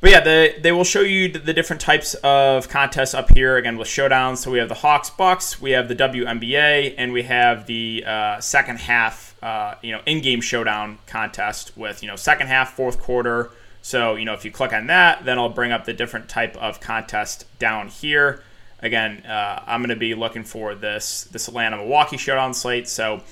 But 0.00 0.10
yeah, 0.10 0.20
the, 0.20 0.54
they 0.60 0.70
will 0.70 0.84
show 0.84 1.00
you 1.00 1.28
the 1.28 1.52
different 1.52 1.82
types 1.82 2.14
of 2.14 2.68
contests 2.68 3.14
up 3.14 3.34
here 3.34 3.56
again 3.56 3.76
with 3.76 3.88
showdowns. 3.88 4.38
So 4.38 4.50
we 4.50 4.58
have 4.58 4.68
the 4.68 4.76
Hawks 4.76 5.10
Bucks, 5.10 5.60
we 5.60 5.72
have 5.72 5.88
the 5.88 5.96
WNBA, 5.96 6.94
and 6.96 7.12
we 7.12 7.24
have 7.24 7.66
the 7.66 8.04
uh, 8.06 8.40
second 8.40 8.78
half, 8.78 9.34
uh, 9.42 9.74
you 9.82 9.90
know, 9.90 10.00
in-game 10.06 10.40
showdown 10.40 10.98
contest 11.06 11.76
with 11.76 12.02
you 12.02 12.08
know 12.08 12.16
second 12.16 12.46
half, 12.46 12.74
fourth 12.74 13.00
quarter, 13.00 13.50
so, 13.88 14.16
you 14.16 14.26
know, 14.26 14.34
if 14.34 14.44
you 14.44 14.50
click 14.50 14.74
on 14.74 14.88
that, 14.88 15.24
then 15.24 15.38
I'll 15.38 15.48
bring 15.48 15.72
up 15.72 15.86
the 15.86 15.94
different 15.94 16.28
type 16.28 16.56
of 16.58 16.78
contest 16.78 17.46
down 17.58 17.88
here. 17.88 18.42
Again, 18.80 19.24
uh, 19.24 19.62
I'm 19.66 19.80
going 19.80 19.88
to 19.88 19.96
be 19.96 20.14
looking 20.14 20.44
for 20.44 20.74
this 20.74 21.24
this 21.24 21.48
Atlanta 21.48 21.78
Milwaukee 21.78 22.18
showdown 22.18 22.52
slate. 22.52 22.86
So 22.86 23.22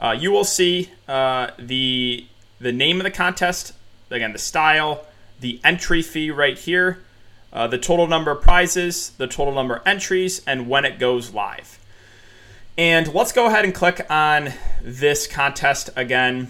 uh, 0.00 0.16
you 0.16 0.30
will 0.30 0.44
see 0.44 0.90
uh, 1.08 1.50
the 1.58 2.26
the 2.60 2.70
name 2.70 2.98
of 2.98 3.04
the 3.04 3.10
contest, 3.10 3.72
again, 4.08 4.32
the 4.32 4.38
style, 4.38 5.04
the 5.44 5.60
entry 5.62 6.00
fee 6.00 6.30
right 6.30 6.58
here, 6.58 7.00
uh, 7.52 7.66
the 7.66 7.76
total 7.76 8.06
number 8.06 8.30
of 8.30 8.40
prizes, 8.40 9.10
the 9.10 9.26
total 9.26 9.52
number 9.52 9.76
of 9.76 9.86
entries, 9.86 10.40
and 10.46 10.70
when 10.70 10.86
it 10.86 10.98
goes 10.98 11.34
live. 11.34 11.78
And 12.78 13.12
let's 13.12 13.30
go 13.30 13.44
ahead 13.48 13.66
and 13.66 13.74
click 13.74 14.06
on 14.08 14.54
this 14.82 15.26
contest 15.26 15.90
again. 15.96 16.48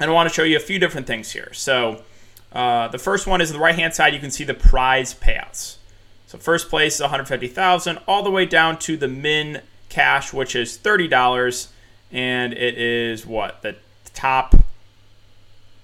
And 0.00 0.10
I 0.10 0.14
want 0.14 0.26
to 0.26 0.34
show 0.34 0.42
you 0.42 0.56
a 0.56 0.60
few 0.60 0.78
different 0.78 1.06
things 1.06 1.32
here. 1.32 1.52
So 1.52 2.02
uh, 2.50 2.88
the 2.88 2.96
first 2.96 3.26
one 3.26 3.42
is 3.42 3.50
on 3.50 3.58
the 3.58 3.62
right 3.62 3.74
hand 3.74 3.92
side. 3.92 4.14
You 4.14 4.20
can 4.20 4.30
see 4.30 4.44
the 4.44 4.54
prize 4.54 5.12
payouts. 5.12 5.76
So 6.28 6.38
first 6.38 6.70
place 6.70 6.94
is 6.94 7.02
150,000, 7.02 7.98
all 8.08 8.22
the 8.22 8.30
way 8.30 8.46
down 8.46 8.78
to 8.78 8.96
the 8.96 9.06
min 9.06 9.60
cash, 9.90 10.32
which 10.32 10.56
is 10.56 10.78
thirty 10.78 11.08
dollars, 11.08 11.68
and 12.10 12.54
it 12.54 12.78
is 12.78 13.26
what 13.26 13.60
the 13.60 13.76
top 14.14 14.54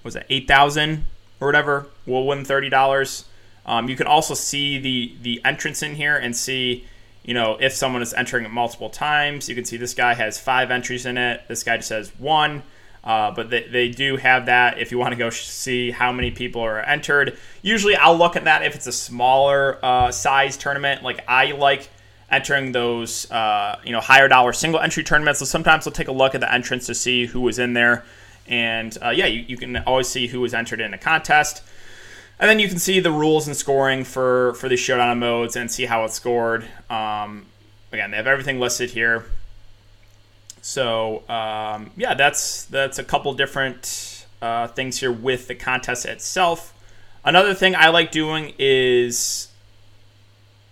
was 0.02 0.16
it 0.16 0.24
eight 0.30 0.48
thousand 0.48 1.04
or 1.42 1.46
whatever 1.46 1.86
will 2.06 2.26
win 2.26 2.44
thirty 2.44 2.68
dollars. 2.68 3.24
Um, 3.66 3.88
you 3.88 3.96
can 3.96 4.06
also 4.06 4.34
see 4.34 4.78
the 4.78 5.14
the 5.22 5.40
entrants 5.44 5.82
in 5.82 5.94
here 5.94 6.16
and 6.16 6.34
see 6.36 6.86
you 7.24 7.34
know 7.34 7.56
if 7.60 7.72
someone 7.72 8.02
is 8.02 8.14
entering 8.14 8.44
it 8.44 8.50
multiple 8.50 8.88
times. 8.88 9.48
You 9.48 9.54
can 9.54 9.64
see 9.64 9.76
this 9.76 9.94
guy 9.94 10.14
has 10.14 10.38
five 10.40 10.70
entries 10.70 11.04
in 11.04 11.18
it. 11.18 11.42
This 11.48 11.62
guy 11.62 11.76
just 11.76 11.90
has 11.90 12.08
one. 12.18 12.62
Uh, 13.04 13.32
but 13.32 13.50
they, 13.50 13.66
they 13.66 13.88
do 13.88 14.16
have 14.16 14.46
that 14.46 14.78
if 14.78 14.92
you 14.92 14.98
want 14.98 15.10
to 15.10 15.16
go 15.16 15.28
see 15.28 15.90
how 15.90 16.12
many 16.12 16.30
people 16.30 16.62
are 16.62 16.78
entered. 16.78 17.36
Usually 17.60 17.96
I'll 17.96 18.16
look 18.16 18.36
at 18.36 18.44
that 18.44 18.62
if 18.64 18.76
it's 18.76 18.86
a 18.86 18.92
smaller 18.92 19.84
uh, 19.84 20.12
size 20.12 20.56
tournament. 20.56 21.02
Like 21.02 21.24
I 21.26 21.50
like 21.50 21.90
entering 22.30 22.70
those 22.70 23.28
uh, 23.30 23.80
you 23.84 23.90
know 23.90 24.00
higher 24.00 24.28
dollar 24.28 24.52
single 24.52 24.78
entry 24.78 25.02
tournaments. 25.02 25.40
So 25.40 25.46
sometimes 25.46 25.86
I'll 25.86 25.92
take 25.92 26.08
a 26.08 26.12
look 26.12 26.36
at 26.36 26.40
the 26.40 26.52
entrants 26.52 26.86
to 26.86 26.94
see 26.94 27.26
who 27.26 27.40
was 27.40 27.58
in 27.58 27.72
there. 27.72 28.04
And 28.46 28.96
uh, 29.02 29.10
yeah, 29.10 29.26
you, 29.26 29.44
you 29.46 29.56
can 29.56 29.76
always 29.78 30.08
see 30.08 30.26
who 30.26 30.40
was 30.40 30.54
entered 30.54 30.80
in 30.80 30.92
a 30.94 30.98
contest. 30.98 31.62
And 32.38 32.50
then 32.50 32.58
you 32.58 32.68
can 32.68 32.78
see 32.78 32.98
the 32.98 33.12
rules 33.12 33.46
and 33.46 33.56
scoring 33.56 34.04
for, 34.04 34.54
for 34.54 34.68
the 34.68 34.76
showdown 34.76 35.20
modes 35.20 35.54
and 35.54 35.70
see 35.70 35.84
how 35.84 36.04
it's 36.04 36.14
scored. 36.14 36.64
Um, 36.90 37.46
again, 37.92 38.10
they 38.10 38.16
have 38.16 38.26
everything 38.26 38.58
listed 38.58 38.90
here. 38.90 39.26
So 40.60 41.28
um, 41.28 41.90
yeah, 41.96 42.14
that's 42.14 42.64
that's 42.66 42.98
a 42.98 43.04
couple 43.04 43.34
different 43.34 44.26
uh, 44.40 44.68
things 44.68 44.98
here 44.98 45.12
with 45.12 45.48
the 45.48 45.54
contest 45.54 46.06
itself. 46.06 46.72
Another 47.24 47.54
thing 47.54 47.74
I 47.76 47.88
like 47.88 48.10
doing 48.10 48.54
is 48.58 49.48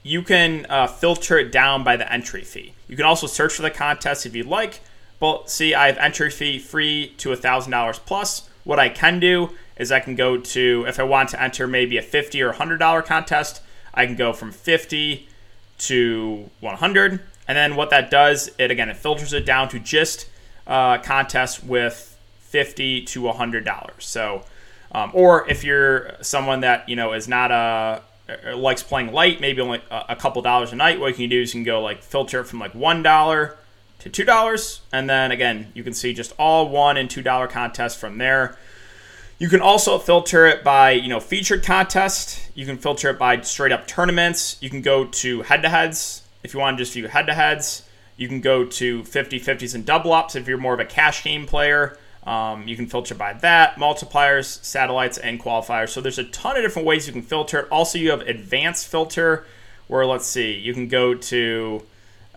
you 0.03 0.23
can 0.23 0.67
uh, 0.69 0.87
filter 0.87 1.39
it 1.39 1.53
down 1.53 1.85
by 1.85 1.97
the 1.97 2.11
entry 2.11 2.43
fee. 2.43 2.73
You 2.89 2.97
can 2.97 3.05
also 3.05 3.27
search 3.27 3.55
for 3.55 3.63
the 3.63 3.71
contest 3.71 4.27
if 4.27 4.35
you'd 4.35 4.47
like. 4.47 4.81
But 5.21 5.51
see, 5.51 5.75
I 5.75 5.87
have 5.87 5.99
entry 5.99 6.31
fee 6.31 6.59
free 6.59 7.15
to 7.19 7.35
thousand 7.37 7.71
dollars 7.71 8.01
plus. 8.01 8.49
What 8.65 8.81
I 8.81 8.89
can 8.89 9.21
do 9.21 9.51
is 9.77 9.93
I 9.93 10.01
can 10.01 10.17
go 10.17 10.37
to 10.37 10.85
if 10.89 10.99
I 10.99 11.05
want 11.05 11.29
to 11.31 11.43
enter 11.43 11.67
maybe 11.67 11.97
a 11.97 12.03
fifty 12.03 12.43
or 12.43 12.53
hundred 12.53 12.79
dollar 12.79 13.03
contest, 13.03 13.63
I 13.95 14.07
can 14.07 14.17
go 14.17 14.33
from 14.33 14.51
fifty 14.51 15.29
to 15.79 16.51
one 16.61 16.77
hundred 16.77 17.21
and 17.51 17.57
then 17.57 17.75
what 17.75 17.91
that 17.91 18.13
does, 18.13 18.49
it 18.59 18.71
again, 18.71 18.89
it 18.89 18.97
filters 18.97 19.33
it 19.33 19.45
down 19.45 19.69
to 19.71 19.81
just 19.81 20.29
uh, 20.69 20.99
contests 20.99 21.61
with 21.61 22.17
fifty 22.39 23.03
to 23.07 23.27
hundred 23.33 23.65
dollars. 23.65 24.07
So, 24.07 24.45
um, 24.93 25.11
or 25.15 25.51
if 25.51 25.65
you're 25.65 26.13
someone 26.21 26.61
that 26.61 26.89
you 26.89 26.95
know 26.95 27.13
is 27.13 27.27
not 27.27 27.51
a 27.51 28.03
uh, 28.29 28.57
likes 28.57 28.85
playing 28.85 29.13
light, 29.13 29.41
maybe 29.41 29.61
only 29.61 29.83
a, 29.91 30.15
couple 30.15 30.41
dollars 30.43 30.73
a 30.73 30.77
night. 30.77 31.01
What 31.01 31.09
you 31.09 31.15
can 31.15 31.29
do 31.29 31.43
is 31.43 31.53
you 31.53 31.59
can 31.59 31.65
go 31.65 31.83
like 31.83 32.05
filter 32.05 32.45
from 32.45 32.61
like 32.61 32.73
one 32.73 33.03
dollar 33.03 33.57
to 34.01 34.11
two 34.11 34.25
dollars, 34.25 34.83
and 34.93 35.09
then 35.09 35.31
again 35.31 35.71
you 35.75 35.83
can 35.83 35.93
see 35.93 36.13
just 36.13 36.33
all 36.39 36.69
one 36.69 36.97
and 36.97 37.09
two 37.09 37.23
dollar 37.23 37.47
contests 37.47 37.97
from 37.97 38.19
there. 38.19 38.57
You 39.39 39.49
can 39.49 39.61
also 39.61 39.99
filter 39.99 40.47
it 40.47 40.63
by 40.63 40.91
you 40.91 41.09
know 41.09 41.21
featured 41.21 41.65
contest. 41.65 42.51
You 42.55 42.67
can 42.67 42.77
filter 42.77 43.11
it 43.11 43.19
by 43.19 43.41
straight 43.41 43.73
up 43.73 43.87
tournaments. 43.87 44.59
You 44.61 44.69
can 44.69 44.83
go 44.83 45.07
to 45.07 45.43
head 45.43 45.63
to 45.63 45.69
heads. 45.69 46.23
If 46.43 46.55
you 46.55 46.61
want 46.61 46.77
to 46.77 46.83
just 46.83 46.95
view 46.95 47.07
head 47.07 47.27
to 47.27 47.35
heads, 47.35 47.85
you 48.17 48.29
can 48.29 48.41
go 48.41 48.65
to 48.65 49.05
50 49.05 49.41
50s 49.41 49.75
and 49.75 49.87
double 49.87 50.13
ups 50.13 50.35
if 50.37 50.47
you're 50.47 50.59
more 50.59 50.75
of 50.75 50.81
a 50.81 50.85
cash 50.85 51.25
game 51.25 51.47
player. 51.47 51.97
Um, 52.25 52.69
you 52.69 52.77
can 52.77 52.87
filter 52.87 53.15
by 53.15 53.33
that, 53.33 53.77
multipliers, 53.77 54.63
satellites, 54.63 55.17
and 55.17 55.41
qualifiers. 55.41 55.89
So 55.89 56.03
there's 56.03 56.19
a 56.19 56.25
ton 56.25 56.57
of 56.57 56.63
different 56.63 56.87
ways 56.87 57.07
you 57.07 57.15
can 57.15 57.23
filter 57.23 57.61
it. 57.61 57.69
Also, 57.71 57.99
you 57.99 58.11
have 58.11 58.21
advanced 58.21 58.89
filter, 58.89 59.47
where 59.89 60.05
let's 60.05 60.27
see, 60.27 60.53
you 60.53 60.75
can 60.75 60.87
go 60.87 61.15
to 61.15 61.83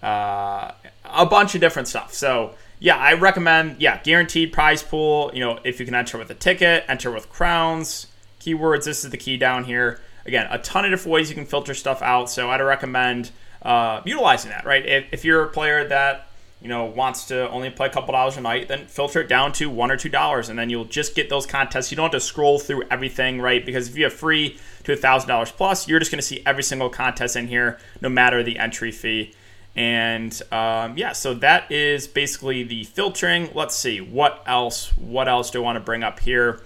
uh, 0.02 0.72
a 1.06 1.26
bunch 1.26 1.56
of 1.56 1.62
different 1.62 1.88
stuff. 1.88 2.14
So 2.14 2.56
yeah, 2.80 2.98
I 2.98 3.14
recommend 3.14 3.82
yeah 3.82 4.02
guaranteed 4.04 4.52
prize 4.52 4.84
pool. 4.84 5.32
You 5.34 5.40
know 5.42 5.60
if 5.64 5.80
you 5.80 5.86
can 5.86 5.96
enter 5.96 6.18
with 6.18 6.30
a 6.30 6.36
ticket, 6.36 6.86
enter 6.88 7.12
with 7.12 7.30
crowns, 7.30 8.08
keywords. 8.40 8.86
This 8.86 9.04
is 9.04 9.12
the 9.12 9.18
key 9.18 9.38
down 9.38 9.64
here. 9.64 10.02
Again, 10.26 10.48
a 10.50 10.58
ton 10.60 10.86
of 10.86 10.92
different 10.92 11.14
ways 11.14 11.30
you 11.30 11.36
can 11.36 11.46
filter 11.46 11.74
stuff 11.74 12.02
out. 12.02 12.30
So 12.30 12.50
I'd 12.50 12.62
recommend 12.62 13.32
uh, 13.62 14.02
utilizing 14.06 14.52
that. 14.52 14.66
Right, 14.66 14.86
if, 14.86 15.06
if 15.12 15.26
you're 15.26 15.44
a 15.44 15.50
player 15.50 15.88
that 15.88 16.28
you 16.62 16.70
know 16.70 16.86
wants 16.86 17.26
to 17.26 17.50
only 17.50 17.70
play 17.70 17.88
a 17.88 17.90
couple 17.90 18.14
dollars 18.14 18.38
a 18.38 18.42
night, 18.42 18.68
then 18.68 18.86
filter 18.88 19.22
it 19.22 19.28
down 19.28 19.52
to 19.54 19.70
one 19.70 19.92
or 19.92 19.98
two 19.98 20.10
dollars, 20.10 20.50
and 20.50 20.58
then 20.58 20.70
you'll 20.70 20.86
just 20.86 21.16
get 21.16 21.30
those 21.30 21.46
contests. 21.46 21.92
You 21.92 21.98
don't 21.98 22.12
have 22.12 22.22
to 22.22 22.26
scroll 22.26 22.60
through 22.60 22.84
everything, 22.90 23.40
right? 23.42 23.66
Because 23.66 23.90
if 23.90 23.98
you 23.98 24.06
have 24.06 24.14
free 24.14 24.58
to 24.84 24.94
a 24.94 24.96
thousand 24.96 25.30
dollars 25.30 25.52
plus, 25.52 25.88
you're 25.88 26.00
just 26.00 26.12
going 26.12 26.20
to 26.20 26.26
see 26.26 26.42
every 26.46 26.64
single 26.64 26.90
contest 26.90 27.36
in 27.36 27.48
here, 27.48 27.80
no 28.02 28.10
matter 28.10 28.44
the 28.44 28.60
entry 28.60 28.92
fee. 28.92 29.34
And 29.76 30.40
um, 30.52 30.98
yeah, 30.98 31.14
so 31.14 31.34
that 31.36 31.72
is 31.72 32.08
basically 32.08 32.64
the 32.64 32.84
filtering. 32.84 33.50
Let's 33.54 33.76
see 33.76 34.02
what 34.02 34.44
else. 34.46 34.96
What 34.98 35.28
else 35.28 35.50
do 35.50 35.60
I 35.60 35.64
want 35.64 35.78
to 35.78 35.80
bring 35.80 36.04
up 36.04 36.20
here? 36.20 36.62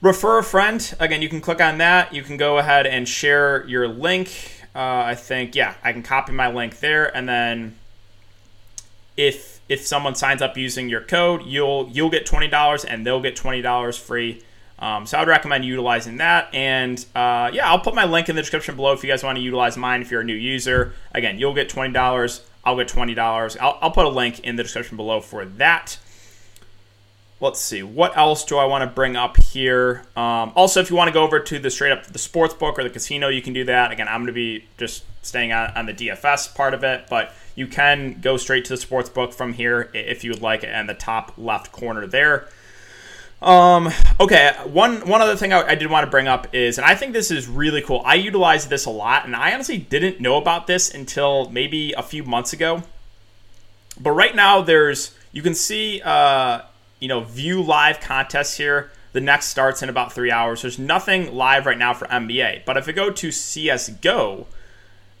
Refer 0.00 0.38
a 0.38 0.44
friend. 0.44 0.94
Again, 1.00 1.22
you 1.22 1.28
can 1.28 1.40
click 1.40 1.60
on 1.60 1.78
that. 1.78 2.12
You 2.12 2.22
can 2.22 2.36
go 2.36 2.58
ahead 2.58 2.86
and 2.86 3.08
share 3.08 3.66
your 3.66 3.88
link. 3.88 4.30
Uh, 4.74 5.02
I 5.06 5.14
think 5.14 5.54
yeah, 5.54 5.74
I 5.82 5.92
can 5.92 6.02
copy 6.02 6.32
my 6.32 6.52
link 6.52 6.78
there, 6.80 7.14
and 7.16 7.28
then 7.28 7.76
if 9.16 9.60
if 9.68 9.86
someone 9.86 10.14
signs 10.14 10.40
up 10.40 10.56
using 10.56 10.88
your 10.88 11.00
code, 11.00 11.42
you'll 11.44 11.88
you'll 11.92 12.10
get 12.10 12.26
twenty 12.26 12.48
dollars, 12.48 12.84
and 12.84 13.04
they'll 13.04 13.20
get 13.20 13.34
twenty 13.36 13.60
dollars 13.60 13.96
free. 13.96 14.42
Um, 14.78 15.06
so 15.06 15.18
I 15.18 15.20
would 15.20 15.28
recommend 15.28 15.64
utilizing 15.64 16.18
that. 16.18 16.54
And 16.54 17.04
uh, 17.14 17.50
yeah, 17.52 17.68
I'll 17.68 17.80
put 17.80 17.94
my 17.94 18.04
link 18.04 18.28
in 18.28 18.36
the 18.36 18.42
description 18.42 18.76
below 18.76 18.92
if 18.92 19.02
you 19.02 19.10
guys 19.10 19.22
want 19.22 19.36
to 19.36 19.42
utilize 19.42 19.76
mine 19.76 20.02
if 20.02 20.10
you're 20.10 20.20
a 20.20 20.24
new 20.24 20.34
user. 20.34 20.94
Again, 21.12 21.38
you'll 21.38 21.54
get 21.54 21.68
$20. 21.68 22.40
I'll 22.64 22.76
get 22.76 22.88
$20. 22.88 23.56
I'll, 23.60 23.78
I'll 23.80 23.90
put 23.90 24.06
a 24.06 24.10
link 24.10 24.40
in 24.40 24.56
the 24.56 24.62
description 24.62 24.96
below 24.96 25.20
for 25.20 25.44
that. 25.44 25.98
Let's 27.40 27.60
see, 27.60 27.84
what 27.84 28.16
else 28.16 28.44
do 28.44 28.58
I 28.58 28.64
want 28.64 28.82
to 28.82 28.92
bring 28.92 29.14
up 29.14 29.36
here? 29.36 30.04
Um, 30.16 30.52
also, 30.56 30.80
if 30.80 30.90
you 30.90 30.96
want 30.96 31.06
to 31.06 31.12
go 31.12 31.22
over 31.22 31.38
to 31.38 31.58
the 31.60 31.70
straight 31.70 31.92
up 31.92 32.04
the 32.04 32.18
sports 32.18 32.52
book 32.52 32.76
or 32.76 32.82
the 32.82 32.90
casino, 32.90 33.28
you 33.28 33.42
can 33.42 33.52
do 33.52 33.62
that. 33.64 33.92
Again, 33.92 34.08
I'm 34.08 34.22
going 34.22 34.26
to 34.26 34.32
be 34.32 34.64
just 34.76 35.04
staying 35.22 35.52
on, 35.52 35.70
on 35.76 35.86
the 35.86 35.94
DFS 35.94 36.52
part 36.56 36.74
of 36.74 36.82
it, 36.82 37.06
but 37.08 37.32
you 37.54 37.68
can 37.68 38.20
go 38.20 38.38
straight 38.38 38.64
to 38.64 38.70
the 38.70 38.76
sports 38.76 39.08
book 39.08 39.32
from 39.32 39.52
here 39.52 39.88
if 39.94 40.24
you 40.24 40.32
would 40.32 40.42
like, 40.42 40.64
and 40.64 40.88
the 40.88 40.94
top 40.94 41.32
left 41.38 41.70
corner 41.70 42.08
there. 42.08 42.48
Um, 43.40 43.90
okay, 44.18 44.52
one 44.64 45.06
one 45.06 45.20
other 45.20 45.36
thing 45.36 45.52
I, 45.52 45.62
I, 45.68 45.74
did 45.76 45.88
want 45.88 46.04
to 46.04 46.10
bring 46.10 46.26
up 46.26 46.52
is, 46.52 46.76
and 46.76 46.84
I 46.84 46.96
think 46.96 47.12
this 47.12 47.30
is 47.30 47.46
really 47.46 47.82
cool. 47.82 48.02
I 48.04 48.16
utilize 48.16 48.66
this 48.66 48.84
a 48.84 48.90
lot, 48.90 49.26
and 49.26 49.36
I 49.36 49.54
honestly 49.54 49.78
didn't 49.78 50.20
know 50.20 50.36
about 50.36 50.66
this 50.66 50.92
until 50.92 51.48
maybe 51.50 51.92
a 51.92 52.02
few 52.02 52.24
months 52.24 52.52
ago. 52.52 52.82
But 54.00 54.10
right 54.10 54.34
now, 54.34 54.60
there's 54.60 55.14
you 55.30 55.42
can 55.42 55.54
see, 55.54 56.02
uh, 56.04 56.62
you 56.98 57.06
know, 57.06 57.20
view 57.20 57.62
live 57.62 58.00
contests 58.00 58.56
here. 58.56 58.90
The 59.12 59.20
next 59.20 59.46
starts 59.46 59.82
in 59.82 59.88
about 59.88 60.12
three 60.12 60.32
hours. 60.32 60.62
There's 60.62 60.78
nothing 60.78 61.32
live 61.32 61.64
right 61.64 61.78
now 61.78 61.94
for 61.94 62.08
NBA, 62.08 62.64
but 62.64 62.76
if 62.76 62.88
I 62.88 62.92
go 62.92 63.10
to 63.10 63.30
CS:GO, 63.30 64.46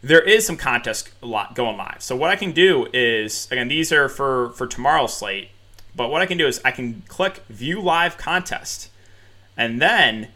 there 0.02 0.20
is 0.20 0.44
some 0.44 0.56
contest 0.56 1.10
lot 1.22 1.54
going 1.54 1.76
live. 1.76 1.98
So 2.02 2.16
what 2.16 2.30
I 2.30 2.36
can 2.36 2.50
do 2.50 2.88
is, 2.92 3.46
again, 3.52 3.68
these 3.68 3.92
are 3.92 4.08
for 4.08 4.50
for 4.50 4.66
tomorrow's 4.66 5.16
slate 5.16 5.50
but 5.98 6.10
what 6.10 6.22
I 6.22 6.26
can 6.26 6.38
do 6.38 6.46
is 6.46 6.60
I 6.64 6.70
can 6.70 7.02
click 7.08 7.42
view 7.50 7.82
live 7.82 8.16
contest. 8.16 8.90
And 9.56 9.82
then 9.82 10.28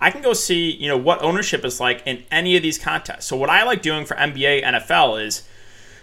I 0.00 0.10
can 0.10 0.20
go 0.20 0.32
see, 0.32 0.72
you 0.72 0.88
know, 0.88 0.98
what 0.98 1.22
ownership 1.22 1.64
is 1.64 1.80
like 1.80 2.02
in 2.04 2.24
any 2.30 2.56
of 2.56 2.62
these 2.62 2.78
contests. 2.78 3.26
So 3.26 3.36
what 3.36 3.48
I 3.48 3.62
like 3.62 3.80
doing 3.80 4.04
for 4.04 4.16
NBA, 4.16 4.64
NFL 4.64 5.24
is 5.24 5.48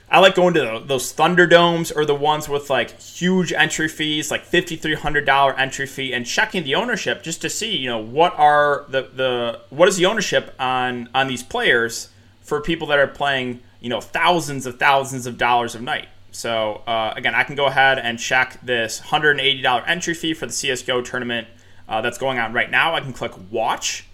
I 0.10 0.20
like 0.20 0.34
going 0.36 0.54
to 0.54 0.82
those 0.86 1.12
Thunderdomes 1.12 1.92
or 1.92 2.06
the 2.06 2.16
ones 2.16 2.48
with 2.48 2.70
like 2.70 3.00
huge 3.00 3.52
entry 3.52 3.90
fees, 3.90 4.32
like 4.32 4.46
fifty 4.46 4.78
three 4.78 4.96
hundred 4.96 5.26
dollar 5.26 5.54
entry 5.58 5.86
fee, 5.86 6.14
and 6.14 6.26
checking 6.26 6.64
the 6.64 6.76
ownership 6.76 7.22
just 7.22 7.42
to 7.42 7.50
see, 7.50 7.76
you 7.76 7.90
know, 7.90 8.00
what 8.00 8.34
are 8.38 8.86
the 8.90 9.10
the 9.14 9.60
what 9.70 9.88
is 9.88 9.98
the 9.98 10.06
ownership 10.06 10.56
on 10.58 11.10
on 11.14 11.28
these 11.28 11.44
players 11.44 12.10
for 12.42 12.60
people 12.62 12.88
that 12.88 13.00
are 13.00 13.08
playing, 13.08 13.60
you 13.82 13.90
know, 13.90 14.02
thousands 14.02 14.66
of 14.66 14.80
thousands 14.80 15.28
of 15.28 15.38
dollars 15.38 15.76
a 15.76 15.82
night. 15.82 16.08
So 16.32 16.82
uh, 16.88 17.14
again, 17.16 17.36
I 17.36 17.44
can 17.44 17.56
go 17.56 17.66
ahead 17.66 18.00
and 18.00 18.18
check 18.18 18.60
this 18.64 19.02
$180 19.02 19.84
entry 19.88 20.14
fee 20.14 20.34
for 20.34 20.46
the 20.46 20.54
CS:GO 20.54 21.02
tournament 21.02 21.48
uh, 21.88 22.02
that's 22.02 22.18
going 22.18 22.40
on 22.40 22.54
right 22.54 22.72
now. 22.72 22.96
I 22.96 23.02
can 23.02 23.14
click 23.14 23.34
Watch, 23.52 24.06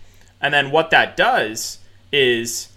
and 0.42 0.54
then 0.54 0.72
what 0.72 0.90
that 0.90 1.16
does 1.16 1.80
is 2.12 2.70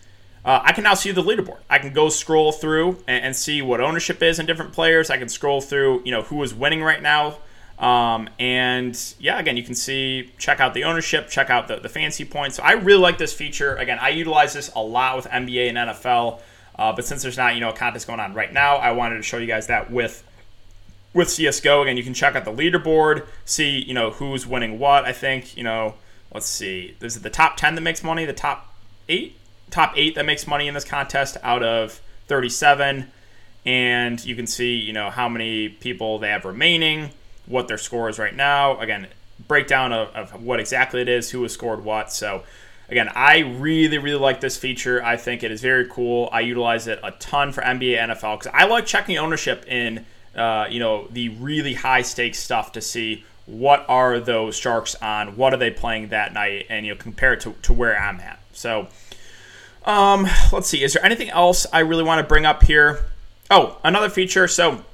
uh, 0.44 0.61
I 0.62 0.73
can 0.73 0.85
now 0.85 0.94
see 0.94 1.11
the 1.11 1.23
leaderboard. 1.23 1.59
I 1.68 1.78
can 1.78 1.92
go 1.92 2.09
scroll 2.09 2.52
through 2.52 3.02
and, 3.06 3.25
and, 3.25 3.37
see 3.37 3.61
what 3.61 3.80
ownership 3.80 4.23
is 4.23 4.38
in 4.38 4.47
different 4.47 4.73
players. 4.73 5.11
I 5.11 5.18
can 5.18 5.28
scroll 5.28 5.61
through, 5.61 6.02
you 6.04 6.11
know, 6.11 6.23
who 6.23 6.42
is 6.42 6.54
winning 6.54 6.82
right 6.82 7.02
now. 7.02 7.37
Um, 7.78 8.28
and 8.38 8.99
yeah, 9.18 9.38
again, 9.38 9.56
you 9.56 9.62
can 9.62 9.75
see, 9.75 10.32
check 10.38 10.61
out 10.61 10.75
the 10.75 10.85
ownership, 10.85 11.28
check 11.28 11.49
out 11.50 11.68
the, 11.68 11.76
the 11.76 11.88
fantasy 11.88 12.25
points. 12.25 12.56
So 12.56 12.62
I 12.62 12.73
really 12.73 13.00
like 13.00 13.18
this 13.18 13.32
feature. 13.32 13.75
Again, 13.76 13.99
I 14.00 14.11
utilize 14.11 14.52
this 14.52 14.70
a 14.75 14.82
lot 14.82 15.16
with 15.16 15.26
NBA 15.26 15.68
and 15.68 15.78
NFL. 15.78 16.40
Uh, 16.80 16.90
but 16.94 17.04
since 17.04 17.20
there's 17.20 17.37
not 17.37 17.54
you 17.54 17.60
know 17.60 17.68
a 17.68 17.75
contest 17.75 18.06
going 18.06 18.20
on 18.20 18.32
right 18.32 18.52
now, 18.52 18.76
I 18.76 18.92
wanted 18.92 19.16
to 19.16 19.22
show 19.22 19.37
you 19.37 19.46
guys 19.46 19.66
that 19.66 19.90
with 19.90 20.25
with 21.12 21.28
CS:GO. 21.28 21.82
Again, 21.82 21.99
you 21.99 22.02
can 22.02 22.14
check 22.14 22.34
out 22.34 22.46
the 22.46 22.52
leaderboard, 22.52 23.26
see 23.44 23.84
you 23.84 23.92
know 23.92 24.10
who's 24.10 24.46
winning 24.46 24.78
what. 24.78 25.04
I 25.04 25.12
think 25.12 25.56
you 25.56 25.62
know. 25.62 25.94
Let's 26.32 26.46
see. 26.46 26.96
Is 27.00 27.16
it 27.16 27.22
the 27.22 27.30
top 27.30 27.58
ten 27.58 27.75
that 27.75 27.80
makes 27.82 28.02
money? 28.02 28.25
The 28.25 28.32
top 28.32 28.75
eight, 29.08 29.37
top 29.68 29.92
eight 29.94 30.14
that 30.14 30.25
makes 30.25 30.46
money 30.46 30.68
in 30.68 30.75
this 30.75 30.84
contest 30.84 31.37
out 31.42 31.64
of 31.64 32.00
37, 32.28 33.10
and 33.66 34.25
you 34.25 34.37
can 34.37 34.46
see 34.46 34.76
you 34.76 34.92
know 34.92 35.10
how 35.10 35.28
many 35.28 35.68
people 35.68 36.18
they 36.18 36.28
have 36.28 36.44
remaining, 36.44 37.10
what 37.46 37.68
their 37.68 37.78
score 37.78 38.08
is 38.08 38.18
right 38.18 38.34
now. 38.34 38.78
Again, 38.78 39.08
breakdown 39.49 39.92
of, 39.92 40.14
of 40.14 40.42
what 40.42 40.60
exactly 40.60 41.02
it 41.02 41.08
is, 41.08 41.30
who 41.32 41.42
has 41.42 41.52
scored 41.52 41.84
what. 41.84 42.12
So 42.12 42.44
Again, 42.90 43.09
I 43.14 43.38
really, 43.38 43.99
really 43.99 44.18
like 44.18 44.40
this 44.40 44.56
feature. 44.56 45.02
I 45.02 45.16
think 45.16 45.44
it 45.44 45.52
is 45.52 45.61
very 45.61 45.88
cool. 45.88 46.28
I 46.32 46.40
utilize 46.40 46.88
it 46.88 46.99
a 47.04 47.12
ton 47.12 47.52
for 47.52 47.62
NBA, 47.62 47.97
NFL 47.97 48.40
because 48.40 48.52
I 48.52 48.66
like 48.66 48.85
checking 48.85 49.16
ownership 49.16 49.64
in, 49.68 50.04
uh, 50.35 50.66
you 50.68 50.80
know, 50.80 51.06
the 51.09 51.28
really 51.28 51.75
high 51.75 52.02
stakes 52.02 52.38
stuff 52.38 52.73
to 52.73 52.80
see 52.80 53.25
what 53.47 53.85
are 53.88 54.18
those 54.18 54.56
sharks 54.56 54.97
on, 54.97 55.37
what 55.37 55.54
are 55.54 55.56
they 55.56 55.70
playing 55.70 56.09
that 56.09 56.32
night, 56.32 56.66
and 56.68 56.85
you 56.85 56.92
know, 56.92 56.99
compare 56.99 57.32
it 57.32 57.40
to, 57.42 57.54
to 57.62 57.73
where 57.73 57.97
I'm 57.97 58.20
at. 58.20 58.40
So, 58.52 58.88
um, 59.85 60.26
let's 60.52 60.68
see. 60.68 60.82
Is 60.82 60.94
there 60.94 61.04
anything 61.04 61.30
else 61.30 61.66
I 61.73 61.80
really 61.80 62.04
want 62.04 62.20
to 62.20 62.28
bring 62.28 62.44
up 62.44 62.64
here? 62.64 63.04
Oh, 63.50 63.78
another 63.85 64.11
feature. 64.11 64.49
So 64.49 64.85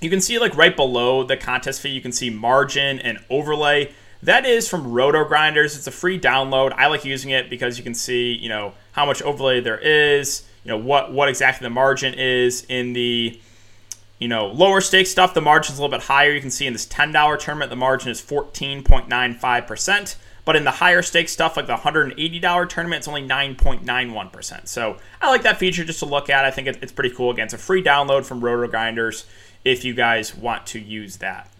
you 0.00 0.10
can 0.10 0.20
see 0.20 0.38
like 0.38 0.56
right 0.56 0.74
below 0.74 1.24
the 1.24 1.36
contest 1.36 1.80
fee, 1.80 1.90
you 1.90 2.00
can 2.00 2.12
see 2.12 2.28
margin 2.30 3.00
and 3.00 3.18
overlay. 3.30 3.92
That 4.22 4.44
is 4.44 4.68
from 4.68 4.92
Roto 4.92 5.24
Grinders. 5.24 5.76
It's 5.76 5.86
a 5.86 5.92
free 5.92 6.20
download. 6.20 6.72
I 6.72 6.88
like 6.88 7.04
using 7.04 7.30
it 7.30 7.48
because 7.48 7.78
you 7.78 7.84
can 7.84 7.94
see, 7.94 8.34
you 8.34 8.48
know, 8.48 8.74
how 8.92 9.06
much 9.06 9.22
overlay 9.22 9.60
there 9.60 9.78
is, 9.78 10.44
you 10.64 10.68
know, 10.68 10.76
what 10.76 11.12
what 11.12 11.28
exactly 11.28 11.64
the 11.64 11.70
margin 11.70 12.14
is 12.14 12.66
in 12.68 12.92
the 12.92 13.40
you 14.20 14.28
know, 14.28 14.48
lower 14.48 14.82
stake 14.82 15.06
stuff, 15.06 15.32
the 15.32 15.40
margin 15.40 15.72
is 15.72 15.78
a 15.78 15.82
little 15.82 15.96
bit 15.96 16.06
higher. 16.06 16.30
You 16.30 16.42
can 16.42 16.50
see 16.50 16.66
in 16.66 16.74
this 16.74 16.86
$10 16.86 17.38
tournament, 17.38 17.70
the 17.70 17.76
margin 17.76 18.10
is 18.10 18.20
14.95%. 18.20 20.16
But 20.44 20.56
in 20.56 20.64
the 20.64 20.70
higher 20.70 21.00
stake 21.00 21.28
stuff, 21.28 21.56
like 21.56 21.66
the 21.66 21.76
$180 21.76 22.68
tournament, 22.68 22.98
it's 22.98 23.08
only 23.08 23.26
9.91%. 23.26 24.68
So 24.68 24.98
I 25.20 25.30
like 25.30 25.42
that 25.42 25.58
feature 25.58 25.84
just 25.84 26.00
to 26.00 26.06
look 26.06 26.28
at. 26.28 26.44
I 26.44 26.50
think 26.50 26.68
it's 26.68 26.92
pretty 26.92 27.14
cool. 27.14 27.30
Again, 27.30 27.46
it's 27.46 27.54
a 27.54 27.58
free 27.58 27.82
download 27.82 28.24
from 28.24 28.42
Roto 28.44 28.70
Grinders 28.70 29.26
if 29.64 29.84
you 29.84 29.94
guys 29.94 30.34
want 30.34 30.66
to 30.68 30.78
use 30.78 31.16
that. 31.18 31.50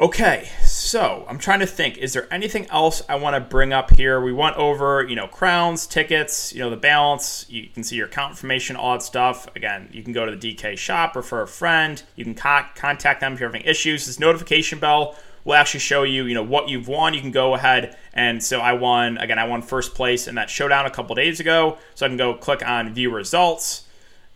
Okay, 0.00 0.48
so 0.62 1.26
I'm 1.28 1.40
trying 1.40 1.58
to 1.58 1.66
think. 1.66 1.98
Is 1.98 2.12
there 2.12 2.32
anything 2.32 2.66
else 2.66 3.02
I 3.08 3.16
want 3.16 3.34
to 3.34 3.40
bring 3.40 3.72
up 3.72 3.96
here? 3.96 4.20
We 4.20 4.32
went 4.32 4.54
over, 4.54 5.04
you 5.04 5.16
know, 5.16 5.26
crowns, 5.26 5.88
tickets, 5.88 6.52
you 6.52 6.60
know, 6.60 6.70
the 6.70 6.76
balance. 6.76 7.46
You 7.48 7.66
can 7.66 7.82
see 7.82 7.96
your 7.96 8.06
account 8.06 8.30
information, 8.30 8.76
all 8.76 8.92
that 8.92 9.02
stuff. 9.02 9.48
Again, 9.56 9.88
you 9.90 10.04
can 10.04 10.12
go 10.12 10.24
to 10.24 10.36
the 10.36 10.54
DK 10.54 10.78
shop, 10.78 11.16
refer 11.16 11.42
a 11.42 11.48
friend. 11.48 12.00
You 12.14 12.22
can 12.22 12.36
co- 12.36 12.66
contact 12.76 13.20
them 13.20 13.32
if 13.32 13.40
you're 13.40 13.48
having 13.48 13.66
issues. 13.66 14.06
This 14.06 14.20
notification 14.20 14.78
bell 14.78 15.16
will 15.44 15.54
actually 15.54 15.80
show 15.80 16.04
you, 16.04 16.26
you 16.26 16.34
know, 16.34 16.44
what 16.44 16.68
you've 16.68 16.86
won. 16.86 17.12
You 17.12 17.20
can 17.20 17.32
go 17.32 17.54
ahead 17.54 17.96
and 18.14 18.40
so 18.40 18.60
I 18.60 18.74
won. 18.74 19.18
Again, 19.18 19.40
I 19.40 19.48
won 19.48 19.62
first 19.62 19.96
place 19.96 20.28
in 20.28 20.36
that 20.36 20.48
showdown 20.48 20.86
a 20.86 20.90
couple 20.90 21.16
days 21.16 21.40
ago. 21.40 21.76
So 21.96 22.06
I 22.06 22.08
can 22.08 22.16
go 22.16 22.34
click 22.34 22.64
on 22.64 22.94
view 22.94 23.12
results 23.12 23.87